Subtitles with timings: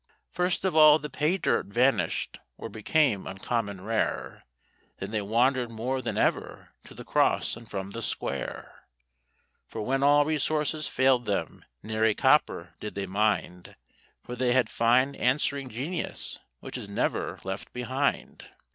[0.31, 4.45] First of all the pay dirt vanished or became uncommon rare,
[4.97, 8.85] Then they wandered more than ever to the Cross and from the Square,
[9.67, 13.75] For when all resources failed them nary copper did they mind,
[14.23, 18.47] For they had fine answering Genius, which is never left behind.